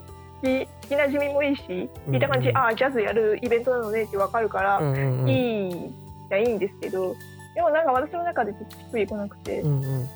[0.42, 1.62] 聞きなじみもいいし
[2.08, 5.28] 聞いた感じ、うんうんああジャズやるイベントなのねってわかるから、うんうんうん。
[5.28, 5.90] いい
[6.28, 7.14] じゃいいんですけど
[7.54, 10.08] でもなんか私の中でちょっとしっくりこなくて、うんうん。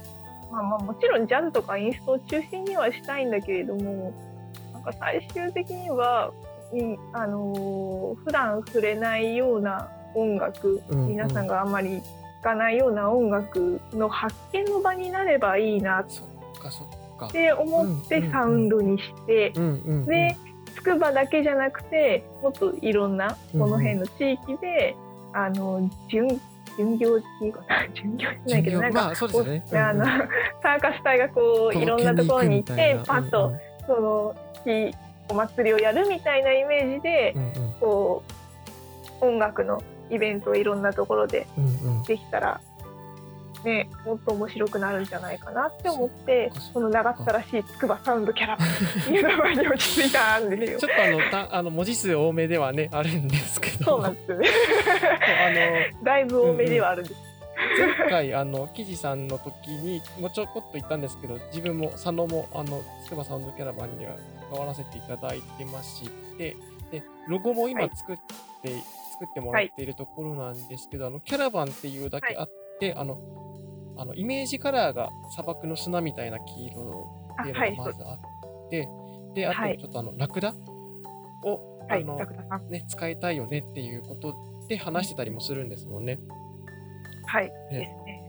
[0.50, 4.12] まあ、まあもちろんジャズとかインストを中心にはしたいんだけれども
[4.72, 6.32] なんか最終的には、
[6.72, 12.04] うんあのー普段触れないような音楽、皆さんがあんまり聴
[12.42, 16.00] かないような音楽の発見の場になればいいな。
[16.00, 16.04] っ
[17.32, 18.32] て思ってうんうんうん。
[18.32, 20.06] サウンドにして、うんうんうん。
[20.06, 20.36] で
[20.74, 24.94] 筑波だけじゃなくてもっといろんなこの辺の地域で、
[25.32, 26.40] あの巡
[26.76, 30.28] 巡業っていうかな 巡業じゃないけどなんか、まあそうでうあのうんうん。
[30.62, 34.94] サーカス隊がこういろんなところに行ってパッとうんその日
[35.28, 37.72] お祭りをやるみたいなイメージでうんうん。
[37.80, 38.22] こ
[39.20, 41.68] う音楽のイベントをいろんなところでうんう
[42.00, 42.60] んできたら。
[43.64, 50.88] ね、もっと面白くなるんじゃないかなって思ってこの長ったらしい筑波サウンドキャラバンっていう名前に落ち着いたんですよね ちょ。
[50.88, 54.48] っとあのたあの文字数多めではねあるんですけどそうなんですよね。
[55.96, 57.26] あのだいぶ多めではあるんです。
[57.98, 64.12] 前回あの記事さんの時にもうちょこっと言ったんですけど自分も佐野もあの筑波サウンドキャラバンには
[64.50, 66.56] 関わらせていただいてまして
[66.92, 68.16] でロゴも今はい作っ
[68.62, 68.72] て、
[69.20, 72.50] 作ってもらっているところなんですけど、あのキャラバンっていうだけあっ
[72.80, 73.18] て、あの
[73.96, 78.88] あのイメージカラーが砂漠の砂みたいな黄色っていうのがまずあって、
[79.34, 80.54] であはいとちょっとあのラクダ？
[81.44, 82.18] を、はい、あの。
[82.70, 84.34] ね、使いたいよねっていうこと
[84.68, 86.18] で話してたりもするんですもんね。
[87.26, 88.22] はい、ですね。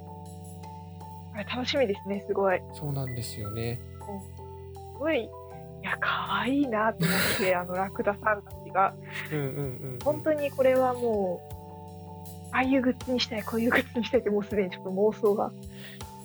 [1.34, 2.62] あれ楽しみですね、すごい。
[2.74, 3.80] そうなんですよね。
[4.74, 5.30] すごい、い
[5.90, 8.94] や、可愛いなと思って、 あのラクダさんたちが、
[9.32, 9.62] うんうんうんう
[9.96, 10.00] ん。
[10.04, 11.58] 本当にこれはもう、
[12.52, 15.52] ああいうグッズにしたい、こういうグッズにしたいって、もうすでにちょっと妄想が。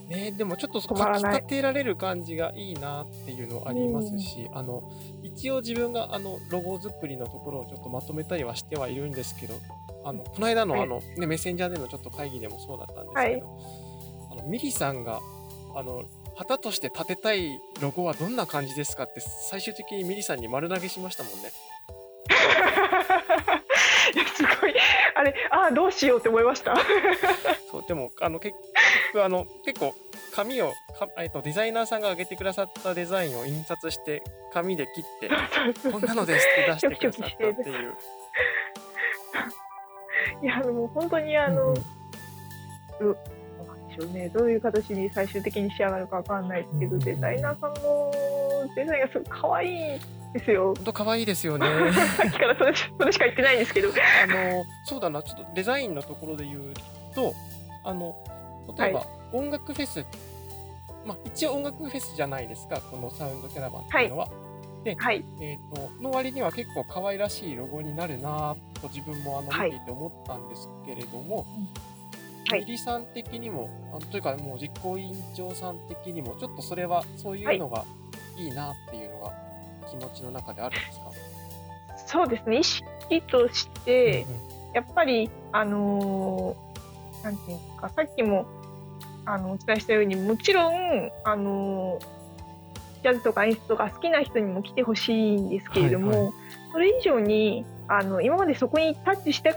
[0.09, 4.83] ね、でもちょっとかき立てられる感じがいいなっていうのはありますし、あの
[5.23, 9.55] 一応自分があのロゴ作りのところをちょっとまとめたりはしてはいるんですけど
[10.05, 10.83] あのこの間のはい。
[10.83, 13.59] あの、ね、メッセンジャーでのちょっと会議でもそうだったんですけど、
[14.33, 15.21] あのミリさんが
[15.75, 16.05] あの
[16.43, 21.51] 旗として立てたいロゴはどんな感じですかって最終的にミリさんに丸投げしましたもんね。
[24.35, 24.75] すごい、
[25.15, 26.75] あれ、ああ、どうしようって思いました？
[27.71, 28.57] そうでもあの結
[29.13, 29.95] 局あの結構
[30.35, 35.31] 紙をか、えっと、デザイナーさんが上げてくださったデザインを印刷して紙で切って
[35.91, 37.95] こんなのですって出してくださったっていう。
[40.43, 41.73] いや、もう本当にあの、う
[43.05, 43.17] んうん
[43.93, 48.13] しょうね、どういう形に最終的に仕上がるかわかんないですけど、うんデザイナーさんの
[48.75, 50.01] デザインがすごい可愛い
[50.33, 50.75] ですよ。
[50.75, 51.67] 本当可愛いですよね。
[52.17, 53.89] さっきからそれそれしか言ってないんですけど。
[53.89, 53.93] あ
[54.27, 56.75] のそうだなちょっとデザインのところで言う
[57.15, 57.35] と
[57.85, 58.17] あの
[58.79, 60.05] 例えば、は音楽フェス。
[61.05, 64.29] まあ一応音楽フェスじゃないですかこのサウンドキャラバンっていうのは。
[64.99, 69.71] はい、えー、との割には結構可愛らしいロゴになるなぁと自分もあのはい。
[69.71, 71.47] 見ていて思ったんですけれども、
[72.49, 72.61] はい。
[72.61, 77.85] ミリさん的にもあのというかもう実行委員長さん的にもちょっとそれはそういうのが
[78.37, 79.33] いいなっていうのが
[79.89, 81.11] 気持ちの中であるんですか、
[82.07, 82.85] そうですね、意識
[83.23, 84.27] として、
[84.75, 88.47] やっぱり、あのーなんていうんですか、さっきも
[89.25, 92.23] あのお伝えしたように、もちろん、あのー
[93.03, 96.33] ジャズとかインストが好きな人にも来てほしいんですけれども、はいは
[96.73, 99.57] それ以上にあの今までそこにタッチして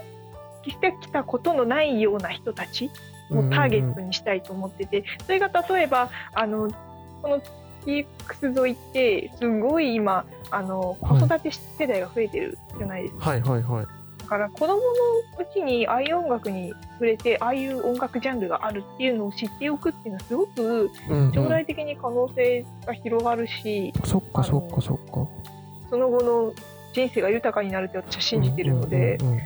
[0.70, 2.90] してきたことのないような人たち
[3.30, 6.70] をターゲットにしたいと思ってて、それが例えばあの
[7.22, 7.42] この
[7.84, 13.30] TX 沿いってすごい今あの子育て世代が増えてるじゃないですか。
[13.30, 13.86] はいはいはい。
[14.18, 14.80] だから子供の
[15.38, 25.28] うちにああいう音楽に触れてああいう音楽ジャンルがあるっていうのを知っておくっていうのはすごくうんうん将来的に可能性が広がるし、そっかそっかそっか。
[25.90, 26.52] その後の
[26.92, 29.40] 人生が豊かになるって私は信じてるので、うんうんうん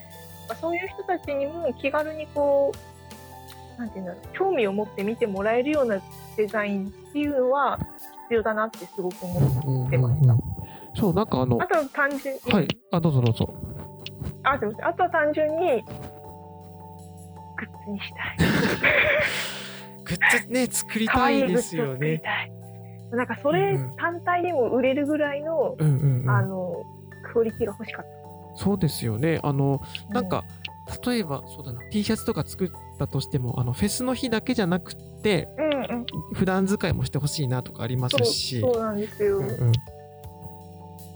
[0.56, 2.72] そういう人たちにも気軽にこ
[3.76, 6.00] うなんていうんだろう興味を持って見てもらえるような
[6.36, 7.78] デザインっていうのは
[8.24, 10.36] 必要だなってすごく思ってました。
[11.00, 13.54] そうなんかあのあとは単純に、はいあどうぞどうぞ。
[14.42, 15.62] あすみませんあとは単純にグ
[17.66, 18.48] ッズにしたい。
[20.04, 22.18] グッズね作りたいでッズを作りすよね。
[22.18, 22.52] たい。
[23.12, 26.30] なんかそれうんうん単体でも売れるぐらいの、うんうんうん。
[26.30, 26.82] あの
[27.32, 28.19] クオリティが欲しかった。
[28.54, 29.40] そうですよね。
[29.42, 30.44] あの、なんか、
[31.06, 38.60] 例えば、そうだな、T シャツとか作ったとしても、あの、フェスの日だけじゃなくて、うんうん、普段使いもしてほしいなとかありますそうし。
[38.60, 39.72] そうなんですよ、うんうん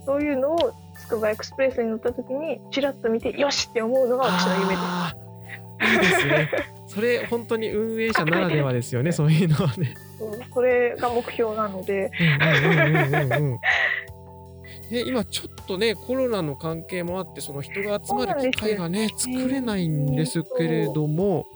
[0.07, 5.25] そういうのをつくばエクスプレスに乗った時にちらっと見てよしって思うのが私の夢です。
[5.92, 6.51] いいですね。
[6.87, 9.94] それ、本当に運営者ならではですよね、そういうのはね。
[10.18, 13.59] そうこれが目標なので、うんうんうんうんうん
[15.00, 21.46] うんで今ちょっとねコロナの関係もあってその人が集まる機会がね作れないんですけれども、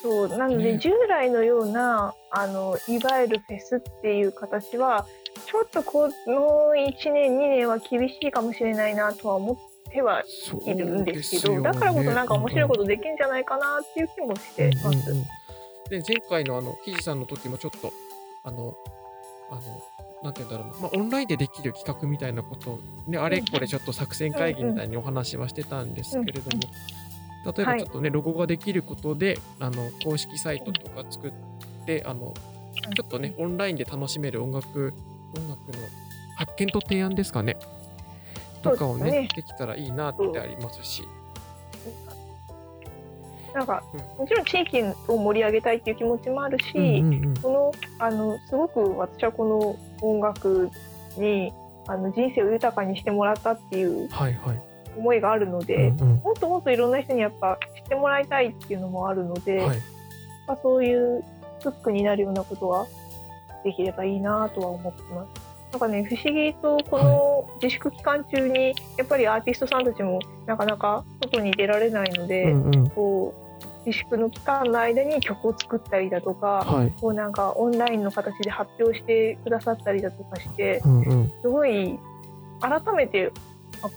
[0.00, 0.78] そうなので、ね。
[0.78, 5.06] 従来のようなあのいわゆるフェスっていう形は
[5.46, 10.24] ちょっとこの1年2年は厳しいかもしれないなとは思っては
[10.66, 11.64] いるんですけどよね。
[11.64, 15.10] だからこそなんか面白いことできるんじゃないかなっていう気もしてます。
[15.10, 15.24] うんうんうん。
[15.90, 17.92] で前回のあの記事さんの時もちょっと
[18.44, 18.74] あの
[19.50, 19.60] あの
[20.22, 26.62] なんて言うんだろうな、まあ、オンラインでできる企画みたいなことをねあれこれちょっと作戦会議みたいにお話はしてたんですけれども、
[27.56, 31.32] 例えばちょっとね、ロゴができることであの公式サイトとか作っ
[31.86, 32.34] てあの
[32.94, 34.94] ちょっとねオンラインで楽しめる音楽
[35.36, 35.88] 音楽の
[36.36, 37.56] 発見と提案ですかね。
[38.62, 41.02] とかをねできたらいいなってありますし。
[43.54, 50.70] なんかうんもちろん地域を盛り上げたいっていう気持ちもあるし、うんうんうんこのあのすごく私はこの音楽
[51.16, 51.52] に
[51.86, 54.08] あの人生を豊かにしてもらったっていう。
[54.94, 59.78] 思いがあるので、うんうんもっともっといろんな人にやっぱ知ってもらいたいっていうのもあるので、はい
[60.46, 61.24] まあ、そういう
[61.62, 62.86] フックになるようなことは
[63.64, 65.41] できればいいなとは思ってます。
[65.72, 73.42] なんかね不思議とこの自粛期間中にやっぱりアーティストさんたちもなかなか外に出られないので、うんうんこう
[73.84, 76.92] 自粛の期間の間に曲を作ったりだとか、はい。
[77.00, 81.98] こうなんかオンラインの形で発表してくださったりだとかしてうんうんすごい
[82.60, 83.32] 改めてやっ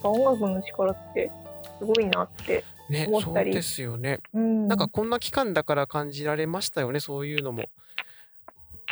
[0.02, 1.32] ぱ音楽の力って
[1.78, 4.22] すごいなって、ね、思ったりそうですよね。
[4.34, 7.66] うん、なんかこんな期間だから感じられましたよね、そういうのも。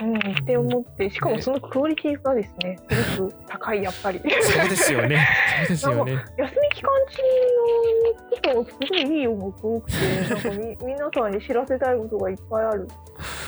[0.03, 2.79] うん、って思ってしかもそのクオリティがですね
[3.15, 5.27] すごく高いやっぱりそうですよね。
[5.59, 6.11] そうですよね。
[6.37, 12.87] 休み期間中のこともすごいいい音楽多くてなんかみ 皆さんに知らせたいことがいっぱいある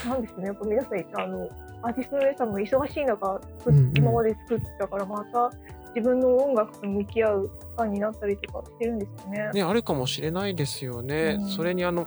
[0.07, 1.49] なんですねやっぱ皆さんあの
[1.81, 5.51] アーティストの皆さんも忙しい中、うんうん今まで作ってたからまた
[5.95, 9.49] 自分の音楽と向き合う期間になったりとかしてるんですよね。
[9.53, 11.37] ね、あるかもしれないですよね。
[11.39, 12.05] うんそれにあの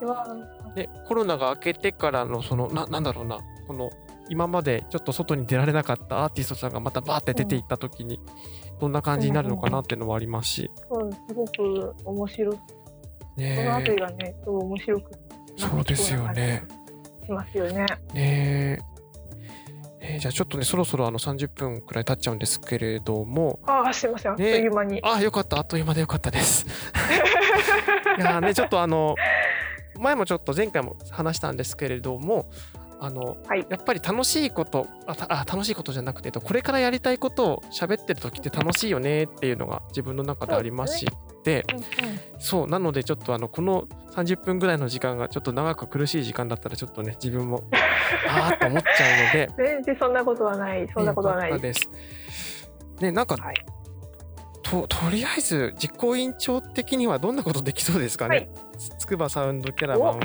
[0.76, 3.90] ね、コロナが明けてからのそのななんだろうなこの
[4.28, 8.20] 今までちょっと外に出られなかったアーティストさんがまたバーって出ていった時に
[8.80, 12.56] どんな感じになるのかなっていうのもありますし、そうすごく面白い。
[12.56, 12.62] こ
[13.38, 15.12] の後ねがね、すごい面白く
[15.56, 16.64] そうですよね。
[17.24, 17.74] しますよね。
[17.74, 18.98] ねえー
[20.20, 25.00] じゃあちょっとねそろそろあの30分くらい経っちゃうんですけれどもああ、すいません、あっとねいう間に。
[25.02, 26.64] あよかったあっという間でよかったです。
[28.16, 29.16] いやーねちょっとあの
[29.98, 32.46] 前もちょっと前回も話したんですけれども
[33.00, 33.66] あの、はい。
[33.68, 41.06] やっぱり楽しいことあたあ楽しいことじゃなくてえっとこれからやりたいことを喋ってる時って楽しいよねっていうのが自分の中でありますし
[41.44, 41.84] でうんうん。
[42.38, 47.64] そうなのでちょっとあのこの30分ぐらいの時間がちょっと長く苦しい時間だったらちょっとね自分も
[48.28, 51.60] あーっと思っちゃうので全然そんなことはない、そんなことはない。
[51.60, 51.88] です。
[53.00, 53.54] ねなんか、はい。
[54.62, 58.50] ととりあえず実行委員長的にはどんなことできそうですかね、はい。
[58.78, 60.20] つつくばサウンドキャラバンを。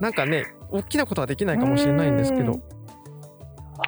[0.00, 2.52] なんかね大きなことはできないかもしれないんですけど。
[2.52, 2.62] うん。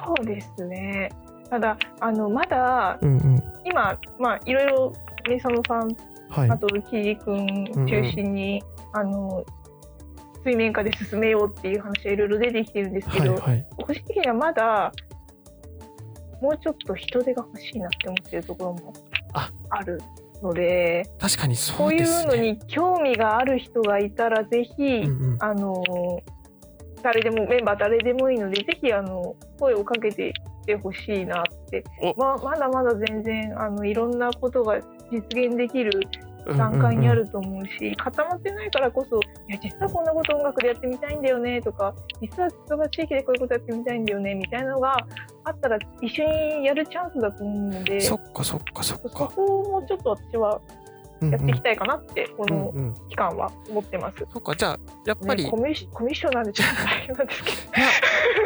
[0.05, 1.09] そうですね。
[1.49, 3.43] ただ、あの、まだ、うんうん。
[3.63, 4.93] 今、まあ、いろいろ、
[5.27, 5.89] メイサノさん、
[6.29, 6.49] はい。
[6.49, 9.43] あと、キリ君中心に、あの、
[10.43, 13.67] 水面下で進めようっていう話がいろいろ出てきてるんですけど、はいはい。
[13.77, 14.91] 個人的にはまだ
[16.41, 18.93] もうちょっと人手が欲しいなって思ってるところも
[19.33, 19.49] あ。
[19.69, 19.99] ある
[20.43, 22.35] ので確かにこそううでいうの。
[22.35, 25.37] に興味がある人がいたらぜひ、うんうん。
[25.39, 25.81] あの
[27.05, 31.83] 誰でもメンバー誰でもいいのでぜひあの声をかけてきてほしいなって。
[32.01, 32.15] お。
[32.19, 34.79] ままだまだ全然あのいろんなことが
[35.11, 35.91] 実現できる
[36.47, 37.25] うん段階にあうんうん。
[37.25, 44.97] ると思うし、固まってないからこそいや実はこんなこと音楽でやってみたいんだよねとか実は人が地域でこういうことやってみたいんだよねみたいなのが
[45.43, 46.23] あったら一緒
[46.59, 49.27] にやるチャンスだと思うのでそっかそっかそっそか。
[49.35, 50.84] こをもうちょっと私はうんうん
[51.21, 52.95] やっていきたいかなって、このうんうん。
[53.09, 54.25] 期間は思ってます。
[54.31, 57.55] そっかじゃあやっぱり、ね、コミュシコミッショナーでちょっと大変なんですけど。
[57.55, 57.87] いや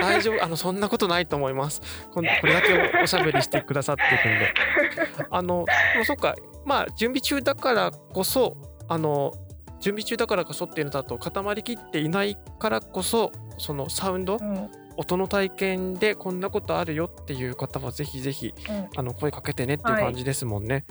[0.01, 0.43] 大丈夫。
[0.45, 1.81] あのそんなことないと思います。
[2.11, 4.53] こんこれだけおおしゃべりしてくださってるんで。
[5.29, 6.35] あのでもそっか。
[6.65, 8.57] まあ準備中だからこそ
[8.87, 9.33] あの
[9.79, 14.37] 準備中だからこそっていうのだと固まりきっていないからこそそのサウンド？
[14.37, 14.53] うん。
[14.55, 18.53] うん音の体験でこんなことあるよっていう方はぜひぜひ
[18.97, 20.73] あの声かけてねっていう感じですもんね。
[20.73, 20.85] はい、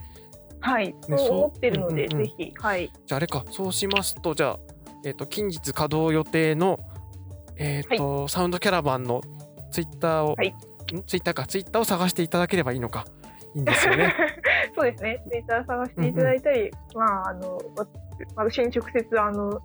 [0.67, 2.37] ねそう思ってるので、そううんうんうん。
[2.37, 4.59] ぜひ、はい、じゃああれか、そうしますと、じゃあ、
[5.05, 6.79] えっ、と、近日稼働予定の、
[7.57, 9.21] えっ、と、サウンドキャラバンの
[9.71, 10.49] ツイッターを、はい。
[10.49, 11.03] ん？
[11.07, 13.05] ツイッターか、ツイッターを探していただければいいのか。
[13.55, 14.15] いいんですよね。
[14.77, 17.87] そうですね、ツイッター探していただいたり、まあ、あの、わ
[18.37, 19.61] 私に直接、あの、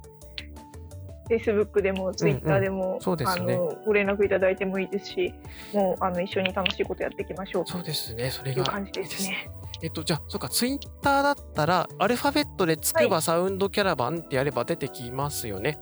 [1.29, 3.55] Facebook でも、ツイッターでも、そうですね。
[3.55, 5.33] あの、ご連絡いただいてもいいですし、
[5.73, 9.49] もう、あの、一緒に楽しいことやっていきましょうそうですね、それがという感じですいいね。
[9.83, 15.77] えっと、じゃあ、そうか、ツイッターだったら、アルファベットでつくばサウンドキャラバンってやれば出てきますよね。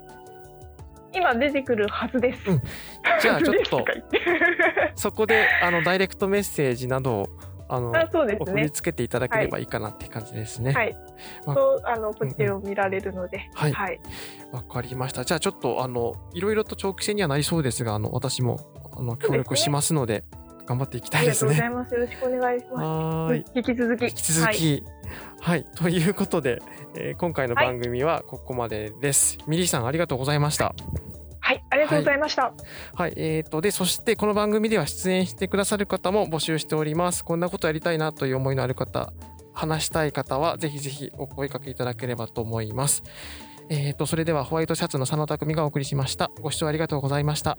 [1.13, 2.49] 今出てくるはずです。
[2.49, 2.61] うん
[3.21, 3.85] じゃあ、 ちょっと
[4.95, 7.29] そこで、あの、ダイレクトメッセージなどを、
[7.69, 8.71] あの、あそうですね送り。
[8.71, 10.71] つけていただければいいかなって感じですね。
[10.73, 10.97] はい。
[11.45, 13.99] まあと、あの、こっちを見られるので、はいはい。
[14.51, 15.23] わかりました。
[15.25, 18.57] じゃあちょっとあのいろいろと長期戦にはなりそうですが、あの私も
[18.97, 20.23] あの協力しますので
[20.71, 21.51] 頑張っていきたいですね。
[21.51, 21.93] とうございます。
[21.93, 22.83] よろしくお願いします。
[22.83, 23.45] はーい。
[23.55, 24.03] 引き続き。
[24.05, 24.55] 引き続はい。
[24.55, 24.83] き、
[25.41, 26.61] はい、ということで、
[26.95, 29.37] えー今回の番組はここまでです。
[29.47, 30.73] ミリーさんありがとうございました。
[31.39, 32.53] はい、ありがとうございました。
[32.95, 37.25] はい、えー、とでそしてこの番組では出演してくださる方も募集しております。
[37.25, 39.11] こんなことやりたいなという思いのある方、
[39.53, 43.03] 話したい方はぜひぜひお声かけいただければと思います。
[43.69, 46.31] えー、とそれではホワイトシャツの佐野匠がお送りしました。
[46.39, 47.57] ご視聴ありがとうございました。